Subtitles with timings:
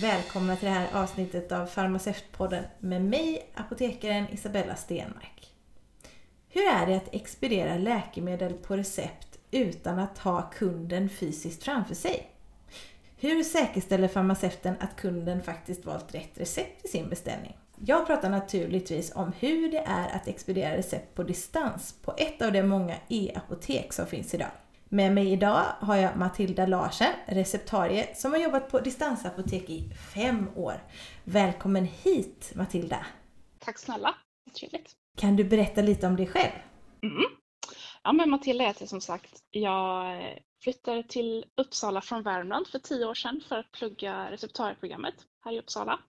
[0.00, 5.52] Välkomna till det här avsnittet av Farmaceutpodden med mig, apotekaren Isabella Stenmark.
[6.48, 12.30] Hur är det att expediera läkemedel på recept utan att ha kunden fysiskt framför sig?
[13.16, 17.56] Hur säkerställer farmaceuten att kunden faktiskt valt rätt recept i sin beställning?
[17.76, 22.52] Jag pratar naturligtvis om hur det är att expediera recept på distans på ett av
[22.52, 24.50] de många e-apotek som finns idag.
[24.94, 30.48] Med mig idag har jag Matilda Larsen, receptarie, som har jobbat på distansapotek i fem
[30.56, 30.74] år.
[31.24, 33.06] Välkommen hit Matilda!
[33.58, 34.14] Tack snälla,
[34.58, 34.92] trevligt.
[35.16, 36.52] Kan du berätta lite om dig själv?
[37.02, 37.22] Mm.
[38.02, 39.42] Ja men Matilda heter jag som sagt.
[39.50, 40.22] Jag
[40.62, 45.58] flyttade till Uppsala från Värmland för tio år sedan för att plugga receptarieprogrammet här i
[45.58, 46.00] Uppsala.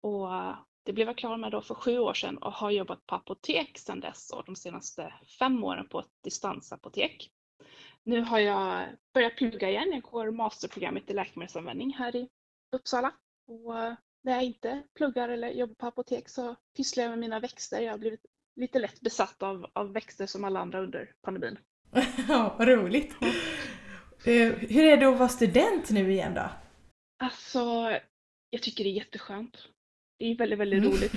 [0.00, 0.28] Och
[0.84, 3.78] det blev jag klar med då för sju år sedan och har jobbat på apotek
[3.78, 7.30] sedan dess och de senaste fem åren på ett distansapotek.
[8.04, 9.90] Nu har jag börjat plugga igen.
[9.92, 12.28] Jag går masterprogrammet i läkemedelsanvändning här i
[12.76, 13.12] Uppsala.
[13.48, 13.74] Och
[14.22, 17.80] när jag inte pluggar eller jobbar på apotek så pysslar jag med mina växter.
[17.80, 21.58] Jag har blivit lite lätt besatt av, av växter som alla andra under pandemin.
[22.28, 23.14] Ja, vad roligt!
[24.24, 26.50] Eh, hur är det att vara student nu igen då?
[27.22, 27.60] Alltså,
[28.50, 29.68] jag tycker det är jätteskönt.
[30.18, 30.92] Det är väldigt, väldigt Mm.
[30.92, 31.12] roligt.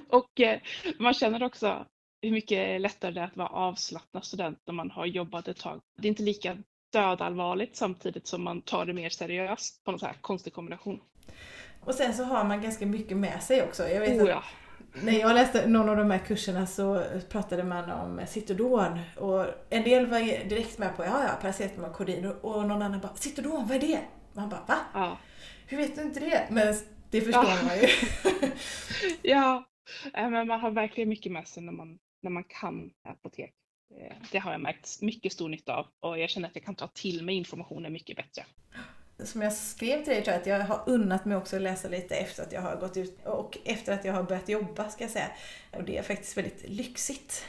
[0.08, 0.60] och eh,
[0.98, 1.86] man känner också
[2.22, 5.80] hur mycket lättare det är att vara avslappnad student när man har jobbat ett tag.
[6.00, 6.56] Det är inte lika
[6.92, 11.00] dödallvarligt samtidigt som man tar det mer seriöst på någon så här konstig kombination.
[11.80, 13.88] Och sen så har man ganska mycket med sig också.
[13.88, 14.44] Jag vet Oh, ja.
[15.02, 19.82] när jag läste någon av de här kurserna så pratade man om Citodon och en
[19.82, 23.76] del var direkt med på ja, ja, paracetamol kodin och, någon annan bara Citodon, vad
[23.76, 24.00] är det?
[24.32, 24.76] Man bara va?
[24.94, 25.18] Ja.
[25.66, 26.46] Hur vet du inte det?
[26.50, 26.74] Men
[27.10, 27.62] det förstår Ja.
[27.66, 27.88] man ju.
[29.30, 29.64] ja,
[30.12, 33.54] men man har verkligen mycket med sig när man, när man kan apotek.
[33.88, 36.74] Det, det har jag märkt mycket stor nytta av och jag känner att jag kan
[36.74, 38.44] ta till mig informationen mycket bättre.
[39.24, 41.88] Som jag skrev till dig tror jag att jag har unnat mig också att läsa
[41.88, 45.04] lite efter att jag har gått ut och efter att jag har börjat jobba ska
[45.04, 45.30] jag säga.
[45.72, 47.48] Och det är faktiskt väldigt lyxigt.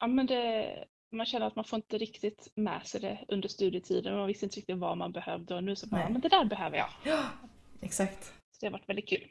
[0.00, 4.16] Ja, men det, man känner att man får inte riktigt med sig det under studietiden.
[4.16, 6.04] Man visste inte riktigt vad man behövde och nu så bara, Nej.
[6.06, 6.88] "Ja, men det där behöver jag.
[7.04, 7.24] Ja,
[7.80, 8.24] exakt.
[8.24, 9.28] Så det har varit väldigt kul.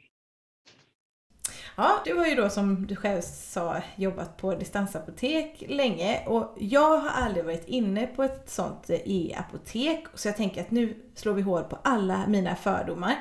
[1.78, 6.98] Ja, du har ju då som du själv sa jobbat på distansapotek länge och jag
[6.98, 11.32] har aldrig varit inne på ett sånt eh, e-apotek så jag tänker att nu slår
[11.32, 13.16] vi hål på alla mina fördomar.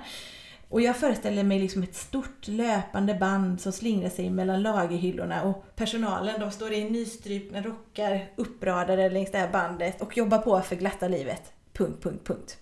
[0.69, 5.75] Och jag föreställer mig liksom ett stort löpande band som slingrar sig mellan lagerhyllorna och
[5.75, 10.75] personalen de står i nystrupna rockar uppradade längs det här bandet och jobbar på för
[10.75, 11.53] glatta livet.
[11.73, 12.57] Punkt, punkt, punkt.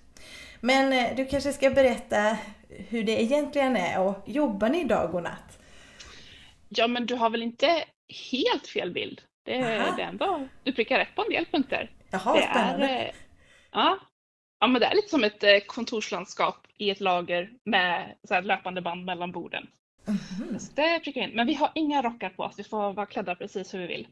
[0.59, 2.37] Men eh, du kanske ska berätta
[2.69, 5.53] hur det egentligen är och jobbar ni dag och natt?
[6.75, 7.84] Ja, men du har väl inte
[8.31, 9.22] helt fel bild?
[9.45, 9.95] Det, Aha.
[9.95, 11.91] det är ändå, du prickar rätt på en del punkter.
[12.11, 12.88] Jaha, det spännande.
[12.88, 13.11] är, eh,
[13.72, 14.00] ja,
[14.59, 18.81] ja, men det är lite som ett eh, kontorslandskap i ett lager med så löpande
[18.81, 19.67] band mellan borden.
[20.06, 20.59] Mhm.
[20.59, 21.29] Så det prickar in.
[21.29, 24.07] Men vi har inga rockar på oss, vi får vara klädda precis hur vi vill.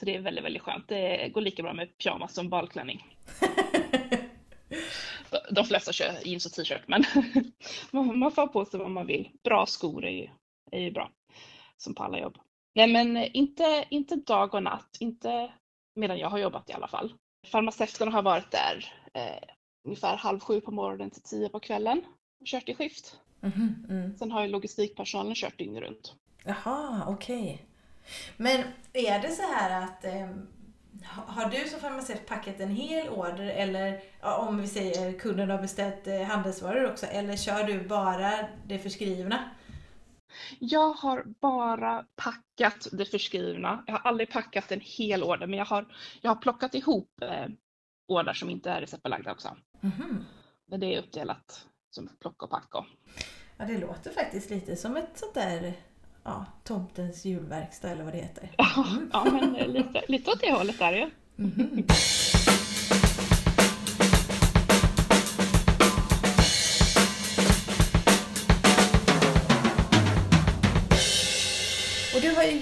[0.00, 0.88] Så det är väldigt, väldigt skönt.
[0.88, 3.06] Det går lika bra med pyjamas som balklänning.
[5.50, 7.04] De- flesta kör jeans och t-shirt, men
[7.90, 9.28] man man får ha på sig vad man vill.
[9.44, 10.28] Bra skor är ju,
[10.72, 11.10] är ju bra,
[11.82, 12.38] som på alla jobb.
[12.74, 15.52] Nej, men inte, inte dag och natt, inte
[15.94, 17.14] medan jag har jobbat i alla fall.
[17.46, 19.48] Farmaceuterna har varit där eh,
[19.86, 22.02] ungefär halv sju på morgonen till tio på kvällen
[22.40, 23.20] och kört i skift.
[23.40, 24.16] Mhm, mm.
[24.16, 26.14] Sen har ju logistikpersonalen kört dygnet runt.
[26.44, 27.66] Jaha, okej.
[28.36, 28.60] Men
[28.92, 30.04] är det så här att
[31.04, 35.58] ha- har du som farmaceut packat en hel order eller om vi säger kunden har
[35.58, 38.32] beställt eh, handelsvaror också eller kör du bara
[38.66, 39.50] det förskrivna?
[40.58, 43.84] Jag har bara packat det förskrivna.
[43.86, 45.86] Jag har aldrig packat en hel order, men jag har,
[46.20, 47.46] jag har plockat ihop eh,
[48.08, 49.56] order som inte är receptbelagda också.
[49.80, 50.24] Mhm.
[50.66, 52.74] Men det är uppdelat som plock och pack.
[52.74, 52.84] Och.
[53.56, 55.72] Ja, det låter faktiskt lite som ett sånt där
[56.24, 58.50] ja, tomtens julverkstad eller vad det heter.
[59.12, 61.10] Ja, men lite, lite åt det hållet är det ju.
[61.36, 61.84] Mhm.
[61.84, 61.90] Och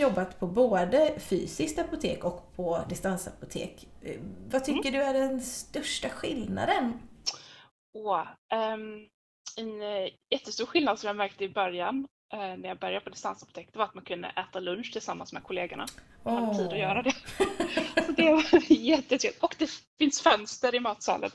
[0.00, 3.88] jobbat på både fysiskt apotek och på distansapotek.
[4.02, 6.92] Eh, Vad tycker du är den största skillnaden?
[7.94, 8.18] Och,
[8.56, 9.06] ehm,
[9.56, 13.68] en eh, jättestor skillnad som jag märkte i början eh, när jag började på distansapotek
[13.72, 15.86] det var att man kunde äta lunch tillsammans med kollegorna.
[16.24, 17.12] Man hade tid att göra det.
[18.06, 19.42] Så det var jättetrevligt.
[19.42, 21.30] Och det finns fönster i matsalen.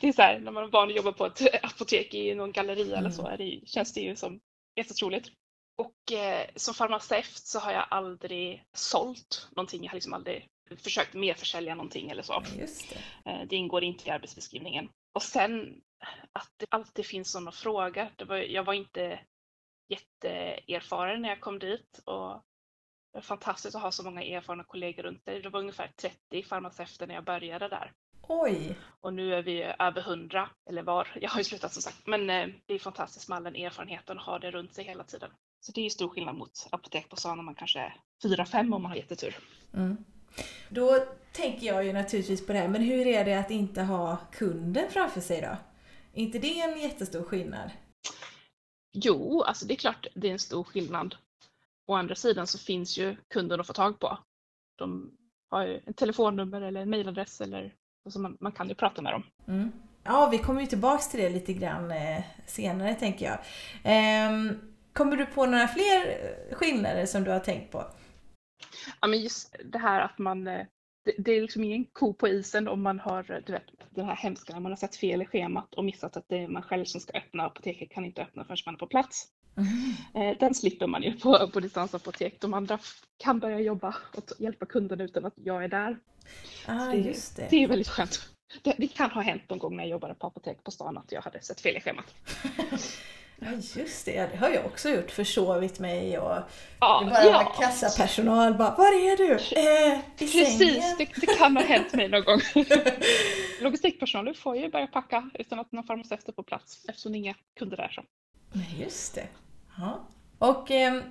[0.00, 2.52] Det är så här, när man är van att jobba på ett apotek i någon
[2.52, 4.40] galleria eller så, det, känns det ju som
[4.76, 5.28] jättetroligt.
[5.78, 9.82] Och eh, som farmaceut så har jag aldrig sålt någonting.
[9.84, 12.42] Jag har liksom aldrig försökt merförsälja någonting eller så.
[12.58, 13.30] Just det.
[13.30, 14.88] Eh, det ingår inte i arbetsbeskrivningen.
[15.12, 15.80] Och sen
[16.32, 18.08] att det alltid finns sådana frågor.
[18.16, 19.20] Det var, jag var inte
[19.88, 22.30] jätteerfaren när jag kom dit och
[23.12, 25.42] det var fantastiskt att ha så många erfarna kollegor runt dig.
[25.42, 27.92] Det var ungefär 30 farmaceuter när jag började där.
[28.22, 28.78] Oj!
[29.00, 31.08] Och nu är vi över 100, eller var.
[31.20, 32.06] Jag har ju slutat som sagt.
[32.06, 35.04] Men eh, det är fantastiskt med all den erfarenheten och ha det runt sig hela
[35.04, 35.30] tiden.
[35.60, 38.82] Så det är stor skillnad mot apotek på stan när man kanske är 4-5 om
[38.82, 39.36] man har jättetur.
[39.74, 39.96] Mm.
[40.68, 44.16] Då tänker jag ju naturligtvis på det här, men hur är det att inte ha
[44.32, 45.56] kunden framför sig då?
[46.12, 47.70] Är inte det en jättestor skillnad?
[48.92, 51.16] Jo, alltså det är klart det är en stor skillnad.
[51.86, 54.18] Å andra sidan så finns ju kunden att få tag på.
[54.78, 55.10] De
[55.50, 57.74] har ju ett telefonnummer eller en mejladress eller
[58.10, 59.22] så man, man kan ju prata med dem.
[59.48, 59.72] Mm.
[60.04, 63.38] Ja, vi kommer ju tillbaks till det lite grann eh, senare tänker jag.
[63.84, 64.52] Eh,
[64.98, 67.84] kommer du på några fler skillnader som du har tänkt på?
[69.00, 70.66] Ja, men just det här att man eh,
[71.04, 74.16] det, det är liksom ingen ko på isen om man har du vet, den här
[74.16, 77.00] hemska, man har satt fel i schemat och missat att det är man själv som
[77.00, 77.46] ska öppna.
[77.46, 79.28] Apoteket kan inte öppna förrän man är på plats.
[79.56, 80.36] Mm.
[80.40, 82.40] Den slipper man ju på, på distansapotek.
[82.40, 82.78] De andra
[83.16, 85.98] kan börja jobba och hjälpa kunden utan att jag är där.
[86.66, 87.46] Ah, det, just det.
[87.50, 88.28] det är väldigt skönt.
[88.62, 91.12] Det, det, kan ha hänt någon gång när jag jobbade på apotek på stan att
[91.12, 92.14] jag hade sett fel i schemat.
[93.40, 96.36] Ja just det, det har jag också gjort, försovit mig och
[96.80, 97.56] ja, bara ja.
[97.60, 99.32] kassapersonal bara Var är du?
[99.32, 100.58] Eh, I Precis?
[100.98, 102.40] Det, det, kan ha hänt mig någon gång.
[103.60, 107.20] Logistikpersonal får ju börja packa utan att någon farmaceut är på plats eftersom det är
[107.20, 107.88] inga kunder där.
[107.88, 108.02] Så.
[108.52, 109.26] Nej, just det.
[109.78, 110.08] Ja.
[110.38, 111.02] Och eh,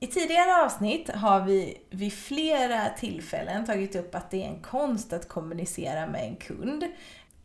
[0.00, 5.12] i tidigare avsnitt har vi vid flera tillfällen tagit upp att det är en konst
[5.12, 6.84] att kommunicera med en kund.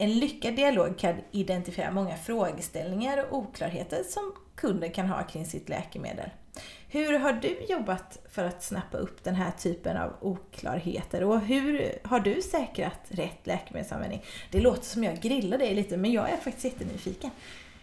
[0.01, 5.69] En lyckad dialog kan identifiera många frågeställningar och oklarheter som kunden kan ha kring sitt
[5.69, 6.29] läkemedel.
[6.87, 11.99] Hur har du jobbat för att snappa upp den här typen av oklarheter och hur
[12.03, 14.21] har du säkrat rätt läkemedelsanvändning?
[14.51, 17.31] Det låter som jag grillar dig lite men jag är faktiskt jättenyfiken.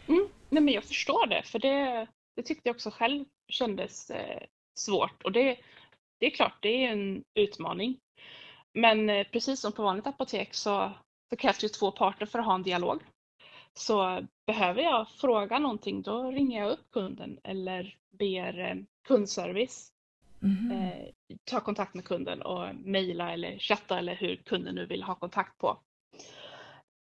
[0.08, 4.42] Mm, nej men jag förstår det för det, det tyckte jag också själv kändes eh,
[4.78, 5.56] svårt och det,
[6.20, 7.98] det är klart det är en utmaning.
[8.74, 10.92] Men eh, precis som på vanligt apotek så
[11.30, 13.02] så krävs det två parter för att ha en dialog.
[13.74, 18.76] Så behöver jag fråga någonting då ringer jag upp kunden eller ber eh,
[19.08, 19.92] kundservice
[20.42, 20.70] mm.
[20.70, 21.06] eh,
[21.44, 25.58] ta kontakt med kunden och mejla eller chatta eller hur kunden nu vill ha kontakt
[25.58, 25.78] på.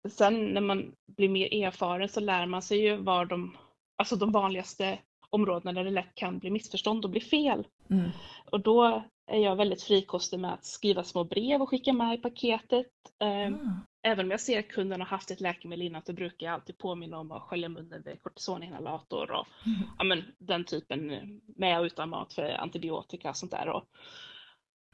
[0.09, 3.57] Sen när man blir mer erfaren så lär man sig ju var de,
[3.97, 4.99] alltså de vanligaste
[5.29, 7.67] områdena där det lätt kan bli missförstånd och bli fel.
[7.89, 8.09] Mm.
[8.51, 12.21] Och då är jag väldigt frikostig med att skriva små brev och skicka med i
[12.21, 12.87] paketet.
[13.19, 13.59] Mm.
[14.05, 16.77] Även om jag ser att kunden har haft ett läkemedel innan så brukar jag alltid
[16.77, 19.79] påminna om att skölja munnen med kortisoninhalator och mm.
[19.97, 21.07] ja, men, den typen
[21.55, 23.69] med och utan mat för antibiotika och sånt där.
[23.69, 23.83] Och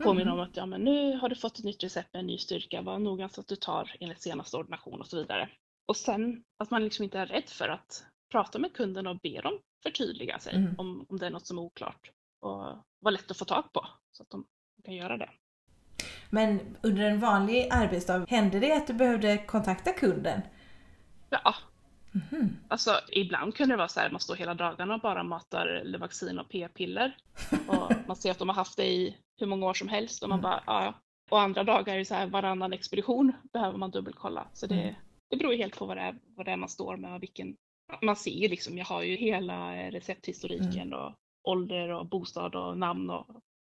[0.04, 0.34] påminna mm.
[0.34, 2.82] om att ja, men nu har du fått ett nytt recept med en ny styrka,
[2.82, 5.50] var noga så att du tar enligt senaste ordination och så vidare.
[5.88, 9.42] Och sen att man liksom inte är rädd för att prata med kunden och be
[9.42, 10.76] dem förtydliga sig mm.
[10.78, 12.60] om, om det är något som är oklart och
[13.00, 14.46] vara lätt att få tag på så att de
[14.86, 15.30] kan göra det.
[16.30, 20.42] Men under en vanlig arbetsdag, hände det att du behövde kontakta kunden?
[21.30, 21.56] Ja.
[22.12, 22.50] Mm-hmm.
[22.68, 26.40] Alltså ibland kunde det vara så här, man står hela dagarna och bara matar Levaxin
[26.40, 27.18] och p-piller.
[27.68, 30.30] Och man ser att de har haft det i hur många år som helst och
[30.30, 30.52] man mm.
[30.52, 30.94] bara, ja.
[31.30, 34.48] Och andra dagar är det så här, varannan expedition behöver man dubbelkolla.
[34.54, 34.96] Så det, mm.
[35.30, 37.56] det beror helt på vad det, är, vad det är man står med och vilken,
[38.02, 41.00] man ser ju liksom, jag har ju hela recepthistoriken mm.
[41.00, 43.28] och ålder och bostad och namn och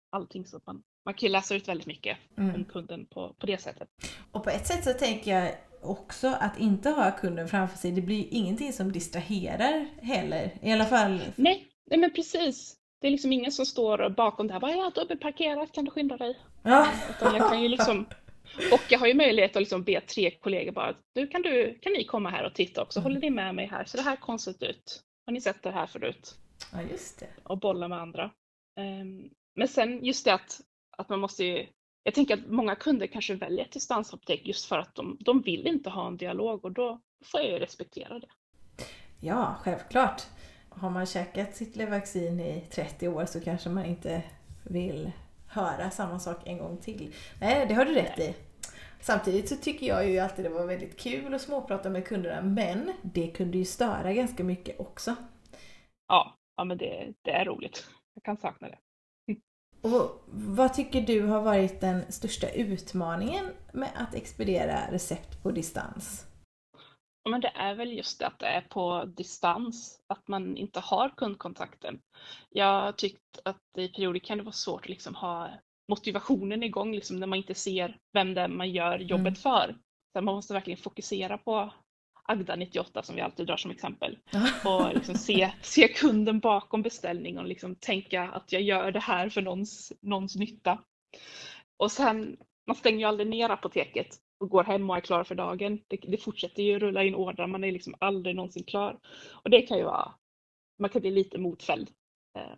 [0.10, 2.56] allting så att man, man kan ju läsa ut väldigt mycket mm.
[2.56, 3.88] om kunden på, på det sättet.
[4.32, 8.02] Och på ett sätt så tänker jag också att inte ha kunden framför sig, det
[8.02, 10.52] blir ingenting som distraherar heller.
[10.62, 11.22] I alla fall.
[11.36, 12.76] Nej, nej men precis.
[13.02, 16.40] Det är liksom ingen som står bakom där bara ja, dubbelparkerat, kan du skynda dig?
[16.64, 16.88] Ja.
[17.10, 18.06] Utan jag kan ju liksom,
[18.72, 21.94] och jag har ju möjlighet att liksom be tre kollegor bara, du kan, du, kan
[21.94, 23.86] ni komma här och titta också, håller ni med mig här?
[23.86, 25.04] Så det här konstigt ut.
[25.26, 26.36] Har ni sett det här förut?
[26.74, 27.28] Ja, just det.
[27.44, 28.24] Och bolla med andra.
[28.80, 30.62] Um, men sen just det att,
[31.00, 31.68] att man måste
[32.04, 35.68] jag tänker att många kunder kanske väljer ett distansapotek just för att de, de vill
[35.68, 38.28] inte ha en dialog och då får jag ju respektera det.
[39.20, 40.22] Ja, självklart.
[40.70, 44.24] Har man käkat sitt Levaxin i 30 år så kanske man inte
[44.64, 45.12] vill
[45.48, 47.16] höra samma sak en gång till.
[47.42, 48.36] Nej, det har du rätt i.
[49.02, 52.94] Samtidigt så tycker jag ju alltid det var väldigt kul att småprata med kunderna men
[53.02, 55.16] det kunde ju störa ganska mycket också.
[56.08, 57.88] Ja, ja men det, det är roligt.
[58.14, 58.78] Jag kan sakna det.
[59.82, 66.26] Och vad tycker du har varit den största utmaningen med att expediera recept på distans?
[67.30, 71.10] Men det är väl just det att det är på distans, att man inte har
[71.18, 72.00] kundkontakten.
[72.50, 75.50] Jag har tyckt att i perioder kan det vara svårt att liksom ha
[75.90, 79.36] motivationen igång liksom, när man inte ser vem det är man gör jobbet mm.
[79.36, 79.76] för.
[80.14, 81.74] Så man måste verkligen fokusera på
[82.30, 84.18] Agda 98 som vi alltid drar som exempel.
[84.66, 89.30] Och liksom se, se kunden bakom beställningen och liksom tänka att jag gör det här
[89.30, 90.84] för någons, någons nytta.
[91.78, 95.36] Och sen, man stänger ju aldrig ner apoteket och går hem och är klar för
[95.36, 95.82] dagen.
[95.88, 99.00] Det, det fortsätter ju rulla in ordrar, man är liksom aldrig någonsin klar.
[99.44, 100.14] Och det kan ju vara,
[100.80, 101.90] man kan bli lite motfälld.
[102.38, 102.58] Eh,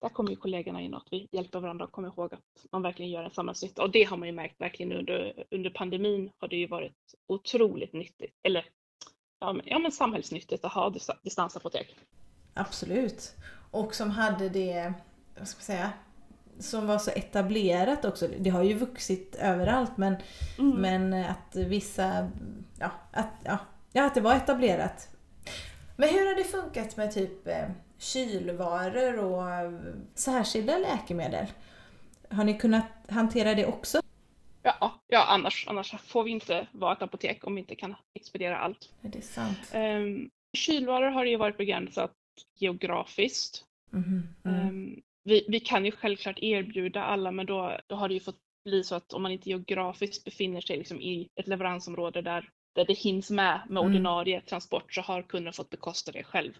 [0.00, 2.82] där kommer ju kollegorna in och att vi hjälper varandra och kommer ihåg att man
[2.82, 3.82] verkligen gör en samhällsnytta.
[3.82, 7.92] Och det har man ju märkt verkligen under, under pandemin har det ju varit otroligt
[7.92, 8.66] nyttigt, eller
[9.40, 11.96] ja men, ja, men samhällsnyttigt att ha distansapotek.
[12.54, 13.34] Absolut.
[13.70, 14.92] Och som hade det,
[15.38, 15.92] vad ska man säga,
[16.58, 18.28] som var så etablerat också.
[18.38, 20.16] Det har ju vuxit överallt men,
[20.58, 20.76] mm.
[20.80, 22.30] men att vissa,
[22.78, 23.58] ja att, ja,
[23.92, 25.08] ja, att det var etablerat.
[25.96, 27.68] Men hur har det funkat med typ eh,
[27.98, 29.72] kylvaror och
[30.14, 31.46] särskilda läkemedel?
[32.30, 34.00] Har ni kunnat hantera det också?
[35.10, 38.92] Ja, annars, annars får vi inte vara ett apotek om vi inte kan expediera allt.
[39.00, 39.58] Det är sant.
[39.74, 42.12] Um, kylvaror har ju varit begränsat
[42.58, 43.64] geografiskt.
[43.92, 44.68] Mm, mm.
[44.68, 48.38] Um, vi, vi kan ju självklart erbjuda alla men då, då har det ju fått
[48.64, 52.84] bli så att om man inte geografiskt befinner sig liksom i ett leveransområde där, där
[52.84, 53.90] det hinns med med mm.
[53.90, 54.46] ordinarie mm.
[54.46, 56.52] transport så har kunden fått bekosta det själv.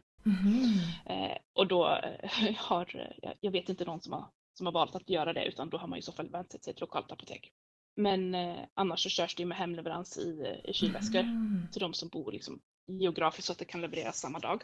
[1.07, 4.25] Eh, och då eh, har, jag vet inte någon som har,
[4.59, 6.61] som har valt att göra det utan då har man i så fall vänt sig
[6.61, 7.52] till ett lokalt apotek.
[8.00, 11.69] Men eh, annars så körs det med hemleverans i, i kylväskor mm.
[11.73, 14.62] till de som bor liksom, geografiskt så att det kan levereras samma dag.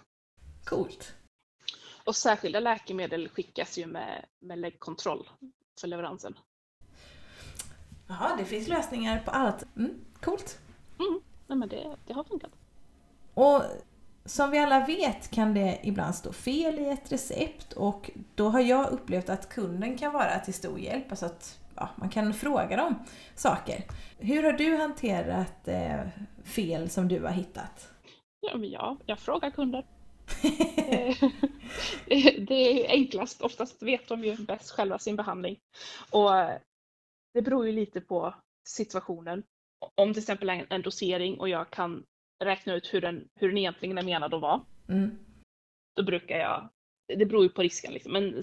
[0.65, 1.15] Coolt.
[2.05, 5.29] Och särskilda läkemedel skickas ju med, med läggkontroll
[5.81, 6.39] för leveransen.
[8.07, 9.77] Jaha, det finns lösningar på allt.
[9.77, 10.59] Mm, coolt.
[10.99, 12.53] Mm, nej men det, det har funkat.
[13.35, 13.63] Och
[14.25, 18.61] som vi alla vet kan det ibland stå fel i ett recept och då har
[18.61, 21.11] jag upplevt att kunden kan vara till stor hjälp.
[21.11, 22.95] Alltså att ja, man kan fråga dem
[23.35, 23.85] saker.
[24.19, 26.01] Hur har du hanterat eh,
[26.45, 27.93] fel som du har hittat?
[28.41, 29.85] Ja, men ja, jag frågar kunder.
[30.89, 31.17] Eh,
[32.49, 35.59] det är enklast, oftast vet de ju bäst själva sin behandling.
[36.11, 36.59] Och eh,
[37.35, 38.35] det beror ju lite på
[38.69, 39.43] situationen.
[39.95, 42.05] Om till exempel en, en dosering och jag kan
[42.45, 44.61] räkna ut hur den, hur den egentligen är menad att vara.
[44.89, 45.19] Mm.
[45.97, 46.69] Då brukar jag,
[47.19, 48.43] det beror ju på risken liksom, men,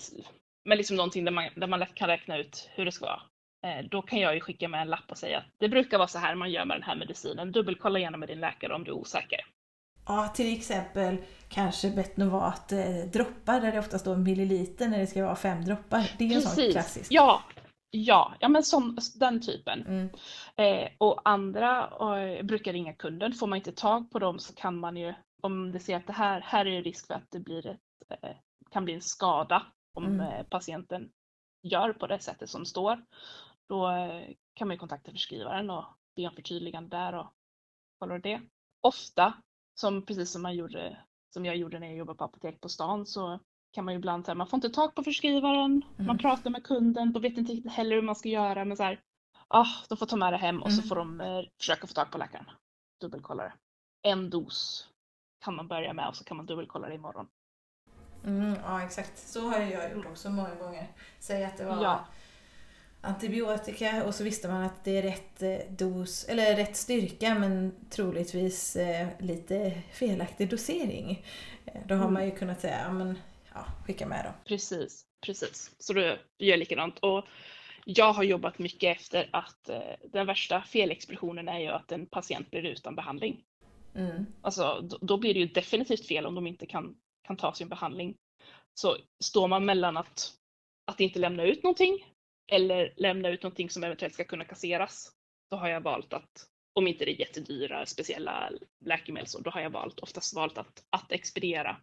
[0.66, 3.22] men liksom någonting där man, där man lätt kan räkna ut hur det ska vara.
[3.66, 6.08] Eh, då kan jag ju skicka med en lapp och säga att det brukar vara
[6.08, 7.52] så här man gör med den här medicinen.
[7.52, 9.40] Dubbelkolla gärna med din läkare om du är osäker.
[10.06, 11.18] Ja, till exempel
[11.50, 12.80] kanske Betnovat eh,
[13.14, 16.12] droppar där det ofta står milliliter när det ska vara fem droppar.
[16.18, 17.12] Det är en sån klassisk.
[17.12, 17.44] Ja,
[17.92, 19.82] ja, ja men som, den typen.
[19.88, 20.10] Mm.
[20.56, 21.90] Eh, och andra
[22.20, 23.34] eh, brukar ringa kunden.
[23.34, 26.14] Får man inte tag på dem så kan man ju, om det ser att det
[26.14, 27.80] här, här är risk för att det blir ett,
[28.24, 28.30] eh,
[28.72, 30.20] kan bli en skada om mm.
[30.20, 31.12] Eh, patienten
[31.62, 33.06] gör på det sättet som står.
[33.70, 35.86] Då eh, kan man kontakta förskrivaren och
[36.16, 37.34] be om förtydligande där och
[38.00, 38.42] kolla det.
[38.82, 39.34] Ofta
[39.76, 40.98] som precis som man gjorde,
[41.34, 43.40] som jag gjorde när jag jobbade på apotek på stan så
[43.72, 46.08] kan man ju ibland säga man får inte tag på förskrivaren, mm.
[46.08, 49.02] man pratar med kunden, de vet inte heller hur man ska göra men så här,
[49.48, 50.82] ah, de får ta med det hem och mm.
[50.82, 52.46] så får de eh, försöka få tag på läkaren.
[53.02, 53.54] Dubbelkolla det.
[54.02, 54.90] En dos
[55.46, 57.28] kan man börja med och så kan man dubbelkolla det imorgon.
[58.26, 60.88] Mm, ja exakt, så har jag gjort också många gånger.
[61.20, 62.06] Säg att det var ja
[63.04, 67.74] antibiotika och så visste man att det är rätt eh, dos, eller rätt styrka men
[67.90, 71.26] troligtvis eh, lite felaktig dosering.
[71.66, 72.14] Eh, då har mm.
[72.14, 73.18] man ju kunnat säga, ja men
[73.54, 74.34] ja, skicka med dem.
[74.46, 75.72] Precis, precis.
[75.80, 77.00] Så då gör likadant.
[77.00, 77.26] Och
[77.86, 79.70] jag har jobbat mycket efter att
[80.14, 83.44] den värsta felexpressionen är ju att en patient blir utan behandling.
[83.96, 84.26] Mm.
[84.42, 87.70] Alltså då, då blir det ju definitivt fel om de inte kan, kan ta sin
[87.70, 88.18] behandling.
[88.74, 90.34] Så står man mellan att,
[90.92, 92.06] att inte lämna ut någonting
[92.52, 95.12] eller lämna ut någonting som eventuellt ska kunna kasseras.
[95.52, 98.52] Då har jag valt att, om inte det är jättedyra speciella
[98.86, 101.78] läkemedel, så då har jag valt, oftast valt att, att expediera.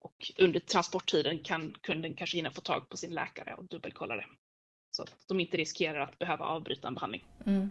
[0.00, 4.26] Och under transporttiden kan kunden kanske hinna få tag på sin läkare och dubbelkolla det.
[4.90, 7.24] Så att de inte riskerar att behöva avbryta en behandling.
[7.46, 7.70] Mm.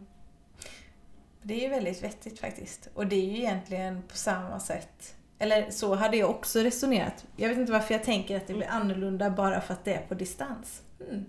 [1.44, 2.90] Det är ju väldigt vettigt faktiskt.
[2.94, 7.26] Och det är ju egentligen på samma sätt eller så hade jag också resonerat.
[7.36, 10.08] Jag vet inte varför jag tänker att det blir annorlunda bara för att det är
[10.08, 10.82] på distans.
[11.10, 11.26] Mm.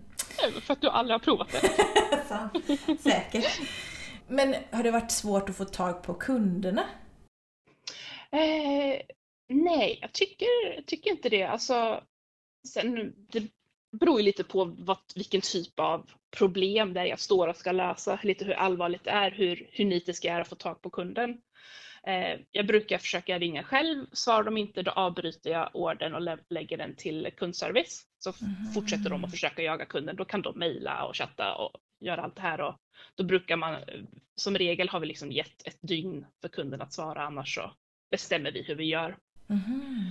[0.61, 1.71] För att du aldrig har provat det.
[2.29, 2.53] Sant.
[3.01, 3.61] Säkert.
[4.29, 6.85] Men har det varit svårt att få tag på kunderna?
[8.31, 9.01] Eh,
[9.49, 11.43] nej, jag tycker, tycker inte det.
[11.43, 12.03] Alltså,
[12.69, 13.49] sen, det
[13.93, 17.73] beror ju lite på vad, vilken typ av problem det är jag står och ska
[17.73, 20.91] lösa, lite hur allvarligt det är, hur, hur nitisk jag är att få tag på
[20.91, 21.41] kunden.
[22.07, 26.39] Eh, jag brukar försöka ringa själv, svarar de inte då avbryter jag ordern och lä
[26.49, 28.07] lägger den till kundservice.
[28.19, 28.73] Så mm.
[28.75, 31.71] fortsätter de att försöka jaga kunden, då kan de mejla och chatta och
[32.01, 32.61] göra allt det här.
[32.61, 32.75] Och
[33.15, 33.77] då brukar man,
[34.35, 37.73] som regel har vi liksom gett ett dygn för kunden att svara, annars så
[38.11, 39.17] bestämmer vi hur vi gör.
[39.47, 40.11] Mhm.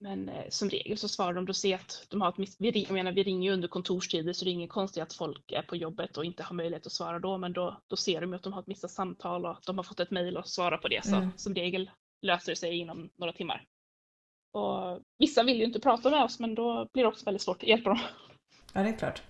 [0.00, 2.56] Men eh, som regel så svarar de, då ser att de har ett miss...
[2.58, 5.52] Vi, jag menar, vi ringer ju under kontorstider så det är inget konstigt att folk
[5.52, 8.30] är på jobbet och inte har möjlighet att svara då, men då, då ser de
[8.30, 10.48] ju att de har ett missat samtal och att de har fått ett mejl och
[10.48, 11.04] svarar på det.
[11.04, 11.30] Så Mm.
[11.36, 11.90] som regel
[12.22, 13.64] löser det sig inom några timmar.
[14.52, 17.62] Och vissa vill ju inte prata med oss, men då blir det också väldigt svårt
[17.62, 17.98] att hjälpa dem.
[18.72, 19.22] Ja, det är klart.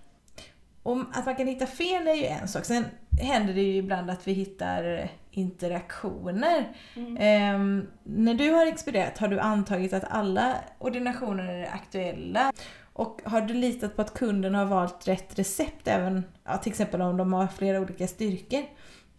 [0.82, 2.64] Om att man kan hitta fel är ju en sak.
[2.64, 2.84] Sen
[3.20, 6.72] händer det ju ibland att vi hittar interaktioner.
[6.96, 7.16] Mm.
[7.20, 12.52] Ehm, när du har expedierat, har du antagit att alla ordinationer är aktuella?
[12.92, 17.02] Och har du litat på att kunden har valt rätt recept även, ja, till exempel
[17.02, 18.64] om de har flera olika styrkor?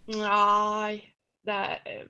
[0.05, 1.13] Nej,
[1.45, 2.05] det eh,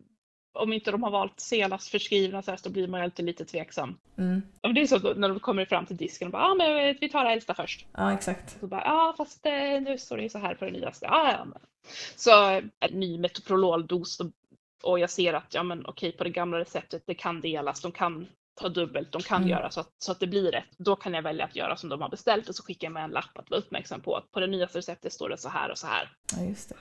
[0.56, 3.46] om inte de har valt senast förskrivna så här, så blir man ju alltid lite
[3.46, 3.98] tveksam.
[4.18, 4.42] Mm.
[4.62, 7.10] Det är så när de kommer fram till disken och bara, ja ah, men vi
[7.10, 7.86] tar det äldsta först.
[7.94, 8.60] Ja, exakt.
[8.60, 11.06] Så bara, ja fast eh, nu står det ju så här på det nyaste.
[11.06, 11.62] Ja, ja, men.
[12.16, 12.32] Så
[12.80, 14.20] en ny metoprololdos
[14.84, 17.92] och, jag ser att, ja men okej på det gamla receptet, det kan delas, de
[17.92, 18.28] kan
[18.62, 19.50] ta dubbelt, de kan Mm.
[19.50, 20.78] göra så att, så att det blir rätt.
[20.78, 23.04] Då kan jag välja att göra som de har beställt och så skickar jag med
[23.04, 25.72] en lapp att vara uppmärksam på att på det nyaste receptet står det så här
[25.72, 26.12] och så här.
[26.38, 26.76] Ja, just det.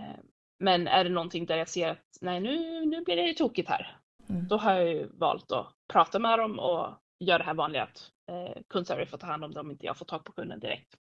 [0.00, 0.16] Eh,
[0.60, 3.96] Men är det någonting där jag ser att nej nu, nu blir det tokigt här.
[4.28, 4.48] Mm.
[4.48, 8.10] Då har jag ju valt att prata med dem och göra det här vanliga att
[8.30, 10.94] eh, kundservice får ta hand om det om inte jag får tag på kunden direkt.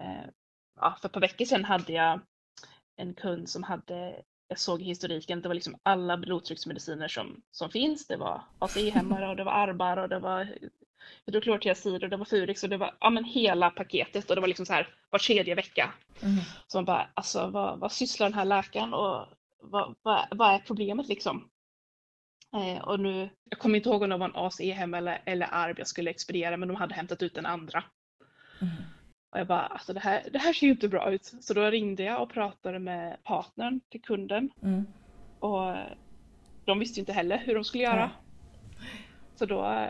[0.00, 0.30] Eh,
[0.80, 2.20] ja, för ett par veckor sedan hade jag
[2.96, 7.70] en kund som hade, jag såg i historiken, det var liksom alla blodtrycksmediciner som, som
[7.70, 8.06] finns.
[8.06, 10.48] Det var ACE-hämmare och det var Arbar och det var
[11.26, 14.48] hydroklortiazid och det var Furix och det var ja, men hela paketet och det var
[14.48, 15.92] liksom så här var tredje vecka
[16.22, 16.38] Mm.
[16.66, 19.26] så man bara, alltså vad, vad sysslar den här läkaren och
[19.62, 21.48] vad, vad, vad är problemet liksom?
[22.52, 25.78] Eh, och nu, jag kommer inte ihåg om det var en ACE-hem eller, eller ARB
[25.78, 27.84] jag skulle expediera, men de hade hämtat ut den andra.
[28.60, 28.72] Mm.
[29.38, 31.34] Och jag bara, alltså det här, det här ser ju inte bra ut.
[31.40, 34.86] Så då ringde jag och pratade med partnern till kunden Mm.
[35.38, 35.74] och
[36.64, 38.10] de visste ju inte heller hur de skulle göra.
[39.36, 39.86] Så då,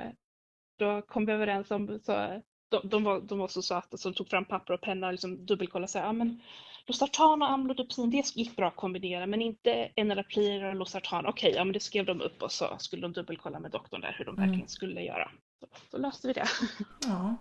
[0.78, 4.14] då kom vi överens om, så, de, de, var, de var så söta så de
[4.14, 6.40] tog fram papper och penna och liksom dubbelkollade och sa, ja men
[6.86, 11.26] Losartan och amlodipin, det gick bra att kombinera men inte enalapril och Losartan.
[11.26, 14.14] Okej, ja men det skrev de upp och så skulle de dubbelkolla med doktorn där
[14.18, 14.48] hur de Mm.
[14.48, 15.30] verkligen skulle göra.
[15.60, 16.46] Så, då löste vi det.
[17.06, 17.36] Ja.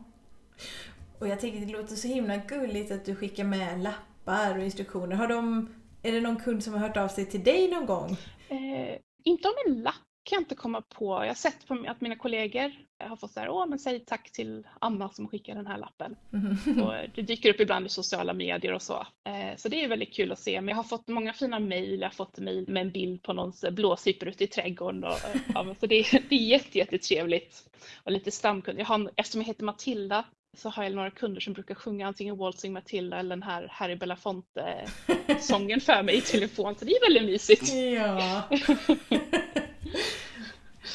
[1.20, 5.16] Och jag tänker det låter så himla gulligt att du skickar med lappar och instruktioner.
[5.16, 5.70] Har de,
[6.04, 8.18] är det någon kund som har hört av sig till dig någon gång?
[8.50, 11.06] Eh, inte om en lapp kan jag inte komma på.
[11.06, 12.72] Jag har sett på att mina kollegor
[13.04, 16.16] har fått så här, åh men säg tack till Anna som skickar den här lappen.
[16.30, 16.82] Mhm.
[16.84, 19.08] Och det dyker upp ibland i sociala medier och så.
[19.30, 20.62] Eh, Så det är väldigt kul att se.
[20.62, 22.00] Men jag har fått många fina mejl.
[22.00, 25.04] Jag har fått mejl med en bild på någons blåsippor ute i trädgården.
[25.04, 27.64] Och, eh, ja, så det, är, det är jätte, jättetrevligt.
[28.04, 28.80] Och lite stamkund.
[28.80, 30.26] Jag har, eftersom jag heter Matilda
[30.58, 33.96] så har jag några kunder som brukar sjunga antingen Waltzing Matilda eller den här Harry
[33.96, 36.76] Belafonte-sången för mig i telefon.
[36.80, 37.74] Så det är väldigt mysigt.
[37.74, 38.44] Ja.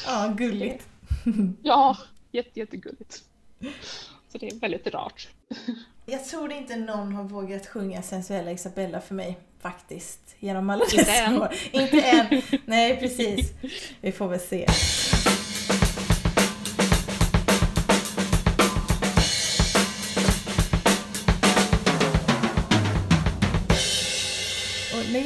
[0.06, 0.88] ja, gulligt.
[1.62, 1.96] Ja,
[2.32, 3.22] jätte, jättegulligt.
[4.28, 5.28] Så det är väldigt rart.
[6.06, 10.20] Jag tror inte någon har vågat sjunga sensuella Isabella för mig faktiskt.
[10.38, 11.54] Genom alla dessa år.
[11.72, 12.42] Inte än.
[12.64, 13.52] Nej, precis.
[14.00, 14.66] Vi får väl se.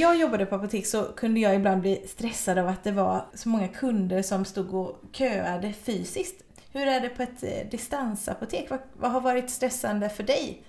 [0.01, 3.49] Jag jobbade på apotek så kunde jag ibland bli stressad av att det var så
[3.49, 6.45] många kunder som stod och köade fysiskt.
[6.73, 8.71] Hur är det på ett eh, distansapotek?
[8.71, 10.63] Vad, vad har varit stressande för dig?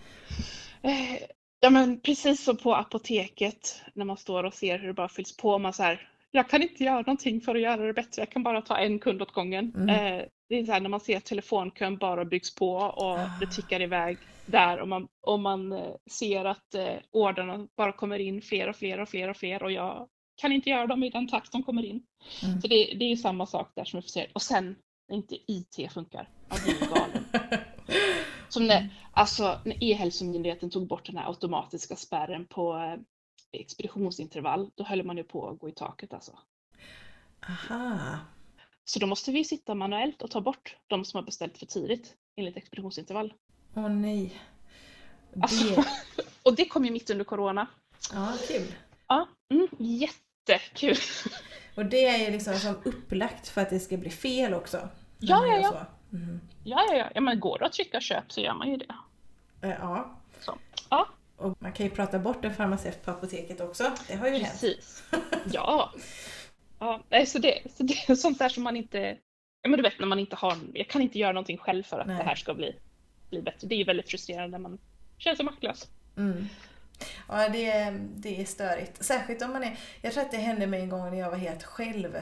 [0.81, 1.27] Eh,
[1.59, 5.37] Ja men precis som på apoteket när man står och ser hur det bara fylls
[5.37, 5.57] på.
[5.57, 8.21] Man så här, jag kan inte göra någonting för att göra det bättre.
[8.21, 9.73] Jag kan bara ta en kund åt gången.
[9.75, 9.89] Mm.
[9.89, 13.29] Eh, det är så här när man ser telefonkön bara byggs på och Ah.
[13.39, 18.19] det tickar iväg där och man, och man eh, ser att eh, ordrarna bara kommer
[18.19, 21.10] in fler och fler och fler och fler och jag kan inte göra dem i
[21.10, 22.03] den takt de kommer in.
[22.43, 22.62] Mm.
[22.62, 24.27] Så det, det är ju samma sak där som får se.
[24.33, 24.75] Och sen
[25.10, 27.23] när inte IT funkar, jag blir galen.
[28.49, 32.99] Som när, alltså, när E-hälsomyndigheten tog bort den här automatiska spärren på eh,
[33.60, 36.39] expeditionsintervall, då höll man ju på att gå i taket alltså.
[37.49, 38.19] Aha.
[38.89, 42.13] Så då måste vi sitta manuellt och ta bort de som har beställt för tidigt
[42.36, 43.34] enligt expeditionsintervall.
[43.76, 44.41] Åh nej.
[45.41, 45.86] Alltså, Det...
[46.43, 47.67] och det kom ju mitt under corona.
[48.13, 48.76] Ja, kul.
[49.08, 50.97] Ja, mm, jättekul.
[51.76, 54.89] Och det är ju liksom som upplagt för att det ska bli fel också.
[55.19, 55.86] Ja, ja, ja.
[56.10, 56.41] Mhm.
[56.63, 57.10] Ja, ja, ja.
[57.15, 58.95] ja men går det att trycka köp så gör man ju det.
[59.62, 60.17] Eh, Ja.
[60.39, 60.58] Så.
[60.89, 63.91] Ja, Och man kan ju prata bort en farmaceut på apoteket också.
[64.08, 64.52] Det har ju hänt.
[64.52, 65.04] precis.
[65.52, 65.91] Ja.
[66.79, 69.17] Ja, så det, så det är sånt där som man inte...
[69.61, 70.57] Ja, men du vet när man inte har...
[70.73, 72.17] Jag kan inte göra någonting själv för att Nej.
[72.17, 72.75] det här ska bli,
[73.29, 73.67] bli bättre.
[73.67, 74.79] Det är ju väldigt frustrerande när man
[75.17, 75.87] känner sig maktlös.
[76.17, 76.47] Mm.
[77.27, 79.03] Ja, det, är- det är störigt.
[79.05, 79.77] Särskilt om man är...
[80.01, 82.17] Jag tror att det hände mig en gång när jag var helt själv.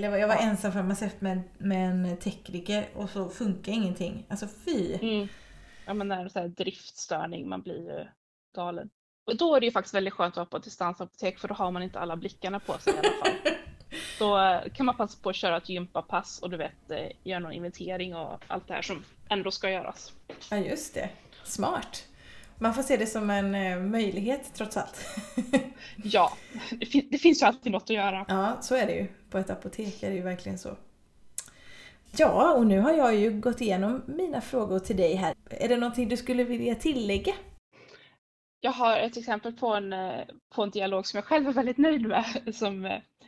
[0.00, 4.26] Jag var ensam farmaceut med, med en tekniker och så funkar ingenting.
[4.28, 4.94] Alltså fy!
[4.94, 5.28] Mm.
[5.86, 8.06] Ja men när det är så här driftstörning, man blir ju
[8.54, 8.90] galen.
[9.26, 11.70] Och då är det ju faktiskt väldigt skönt att vara på distansapotek för då har
[11.70, 13.52] man inte alla blickarna på sig i alla fall.
[14.18, 17.52] Då kan man passa på att köra ett gympapass och du vet, eh, göra någon
[17.52, 20.12] inventering och allt det här som ändå ska göras.
[20.50, 21.08] Ja just det,
[21.44, 22.04] smart!
[22.58, 25.06] Man får se det som en eh, möjlighet trots allt.
[25.96, 26.32] Ja,
[26.70, 28.24] det, fin det finns ju alltid något att göra.
[28.28, 29.06] Ja, så är det ju.
[29.30, 30.76] På ett apotek är det ju verkligen så.
[32.16, 35.34] Ja, och nu har jag ju gått igenom mina frågor till dig här.
[35.50, 37.34] Är det någonting du skulle vilja tillägga?
[38.60, 40.24] Jag har ett exempel på en, eh,
[40.54, 42.24] på en dialog som jag själv är väldigt nöjd med.
[42.54, 42.84] Som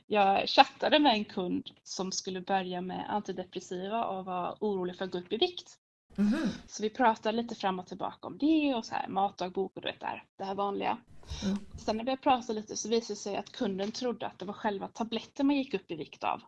[0.06, 5.10] jag chattade med en kund som skulle börja med antidepressiva och var orolig för att
[5.10, 5.78] gå upp i vikt.
[6.14, 6.48] Mhm.
[6.66, 9.88] Så vi pratade lite fram och tillbaka om det och så här matdagbok och du
[9.88, 10.98] vet det här, det här vanliga.
[11.44, 11.58] Mm.
[11.78, 14.54] Sen när vi pratade lite så visade det sig att kunden trodde att det var
[14.54, 16.42] själva tabletten man gick upp i vikt av.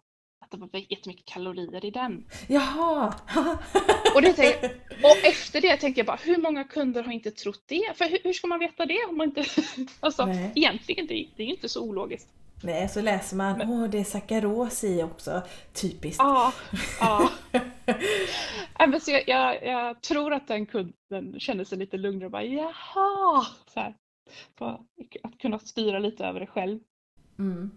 [0.45, 2.27] Att det var jättemycket kalorier i den.
[2.49, 3.15] Jaha!
[4.15, 4.67] Och, det tänkte,
[5.03, 7.93] och efter det tänkte jag bara, hur många kunder har inte trott det?
[7.95, 9.45] För hur, hur ska man veta det om man inte...
[10.01, 10.53] Alltså Nej.
[10.55, 12.29] egentligen, det, är- det är ju inte så ologiskt.
[12.63, 15.43] Nej, så läser man, åh det är sackaros i också.
[15.73, 16.19] Typiskt.
[16.23, 16.53] Ja,
[17.01, 17.31] ja.
[18.89, 22.45] Men så jag, jag, jag tror att den kunden kände sig lite lugnare och bara
[22.45, 23.47] jaha!
[23.75, 23.95] Så här,
[25.23, 26.81] att kunna styra lite över det själv.
[27.39, 27.71] Mm.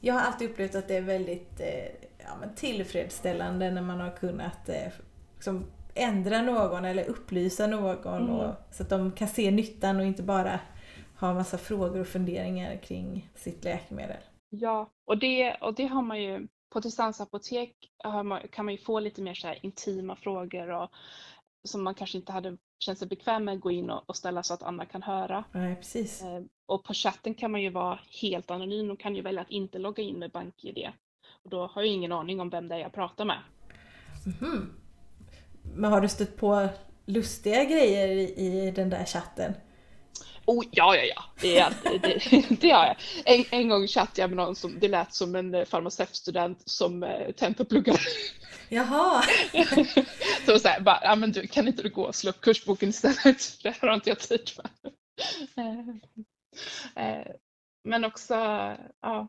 [0.00, 4.10] Jag har alltid upplevt att det är väldigt eh, ja, men tillfredsställande när man har
[4.10, 4.92] kunnat eh,
[5.34, 8.30] liksom ändra någon eller upplysa någon Mm.
[8.30, 10.60] och, så att de kan se nyttan och inte bara
[11.20, 14.16] ha massa frågor och funderingar kring sitt läkemedel.
[14.48, 18.78] Ja, och det, och det har man ju på distansapotek har man, kan man ju
[18.78, 20.90] få lite mer så här intima frågor och,
[21.64, 24.42] som man kanske inte hade känt sig bekväm med att gå in och, och ställa
[24.42, 25.44] så att andra kan höra.
[25.52, 26.22] Nej, precis.
[26.22, 29.50] Eh, Och på chatten kan man ju vara helt anonym och kan ju välja att
[29.50, 30.88] inte logga in med BankID.
[31.44, 33.38] Och då har jag ingen aning om vem det är jag pratar med.
[34.26, 34.74] Mhm.
[35.74, 36.68] Men har du stött på
[37.06, 39.54] lustiga grejer i, i den där chatten?
[40.46, 41.24] Oh, ja, ja, ja.
[41.40, 42.96] Det, är, alltid- det, det har jag.
[43.24, 47.02] En, en gång chattade jag med någon som det lät som en eh, farmaceutstudent som
[47.02, 48.00] eh, tentapluggar.
[48.68, 49.22] Jaha!
[50.46, 52.88] Så så här, bara, ja men du, kan inte du gå och slå upp kursboken
[52.88, 53.58] istället?
[53.62, 54.92] Det här har inte jag tid med.
[55.56, 57.26] Eh, eh,
[57.84, 58.34] Men också,
[59.00, 59.28] ja,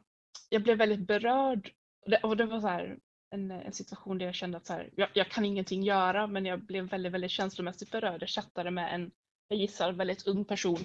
[0.50, 1.72] jag blev väldigt berörd.
[2.06, 2.98] Och det, och det var så här,
[3.36, 6.46] en, en situation där jag kände att så här, jag, jag kan ingenting göra men
[6.46, 8.22] jag blev väldigt, väldigt känslomässigt berörd.
[8.22, 9.12] Jag chattade med en,
[9.48, 10.78] jag gissar, väldigt ung person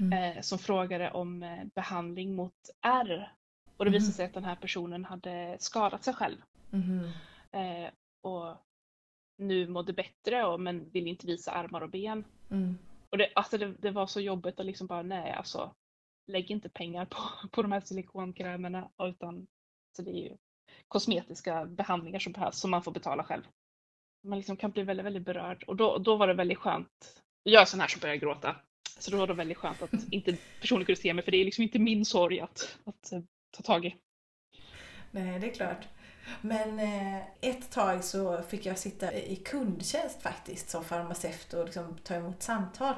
[0.00, 0.36] Mm.
[0.36, 3.32] eh, som frågade om eh, behandling mot R.
[3.76, 3.92] Och det Mhm.
[3.98, 6.36] visade sig att den här personen hade skadat sig själv
[6.70, 7.10] Mhm.
[7.52, 7.90] eh,
[8.22, 8.56] och
[9.38, 12.24] nu mådde bättre och, men ville inte visa armar och ben.
[12.50, 12.78] Mm.
[13.10, 15.74] Och det, alltså det, det var så jobbigt att liksom bara nej alltså
[16.26, 17.16] lägg inte pengar på,
[17.52, 19.46] på de här silikonkrämerna utan
[19.96, 20.36] så det är ju
[20.88, 23.42] kosmetiska behandlingar som behövs som man får betala själv.
[24.24, 27.22] Man liksom kan bli väldigt, väldigt berörd och då, då var det väldigt skönt.
[27.50, 28.56] Jag är sån här som börjar gråta.
[28.98, 31.44] Så då var det väldigt skönt att inte personen kunde se mig för det är
[31.44, 33.20] liksom inte min sorg att, att eh,
[33.56, 33.96] ta tag i.
[35.10, 35.88] Nej, det är klart.
[36.40, 41.96] Men eh, ett tag så fick jag sitta i kundtjänst faktiskt som farmaceut och liksom
[42.04, 42.94] ta emot samtal.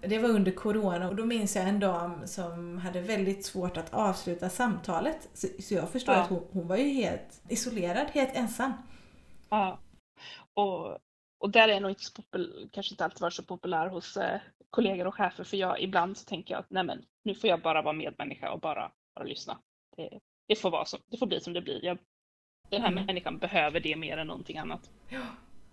[0.00, 3.94] Det var under Corona och då minns jag en dam som hade väldigt svårt att
[3.94, 5.28] avsluta samtalet.
[5.34, 6.20] Så, så jag förstår Ja.
[6.20, 8.72] att hon, hon var ju helt isolerad, helt ensam.
[9.48, 9.78] Ja.
[10.54, 10.98] Och,
[11.38, 14.16] och där är jag nog inte så popul- kanske inte alltid varit så populär hos
[14.16, 17.50] eh, kollegor och chefer för jag ibland så tänker jag att nej men nu får
[17.50, 19.58] jag bara vara medmänniska och bara, bara lyssna.
[19.96, 21.84] Det, det, får vara som, det får bli som det blir.
[21.84, 21.98] Jag,
[22.68, 23.06] den här Mm.
[23.06, 24.90] människan behöver det mer än någonting annat.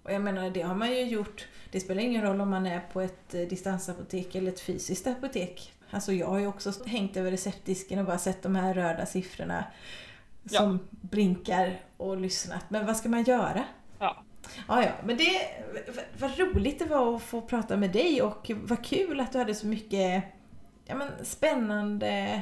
[0.03, 1.47] Och jag menar, det har man ju gjort.
[1.71, 5.71] Det spelar ingen roll om man är på ett eh, distansapotek eller ett fysiskt apotek.
[5.89, 9.63] Alltså jag har ju också hängt över receptdisken och bara sett de här röda siffrorna
[10.51, 10.59] Ja.
[10.59, 12.69] som blinkar och lyssnat.
[12.69, 13.63] Men vad ska man göra?
[14.67, 14.83] Ja.
[14.83, 15.47] Ja, men det,
[16.19, 19.55] vad roligt det var att få prata med dig och vad kul att du hade
[19.55, 20.23] så mycket
[20.85, 22.41] ja, men, spännande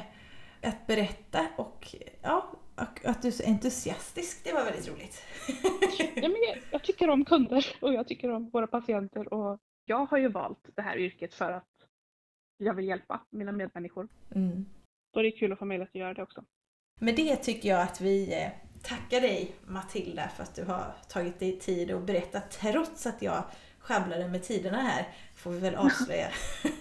[0.62, 4.44] att berätta och, ja, och att du är så entusiastisk.
[4.44, 5.22] Det var väldigt roligt.
[6.16, 10.06] Ja, men jag, jag tycker om kunder och jag tycker om våra patienter och jag
[10.06, 11.64] har ju valt det här yrket för att
[12.58, 14.08] jag vill hjälpa mina medmänniskor.
[14.34, 14.66] Mm.
[15.16, 16.44] Är det kul att få möjlighet att göra det också.
[17.00, 18.50] Med det tycker jag att vi
[18.84, 23.44] tackar dig Matilda för att du har tagit dig tid och berättat trots att jag
[23.78, 25.08] sjabblade med tiderna här.
[25.36, 26.28] Får vi väl avslöja.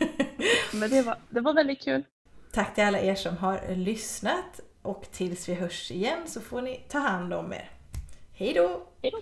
[0.73, 2.03] Men det var, det var väldigt kul.
[2.51, 6.83] Tack till alla er som har lyssnat och tills vi hörs igen så får ni
[6.89, 7.69] ta hand om er.
[8.33, 8.87] Hej då!
[9.01, 9.21] Hej då!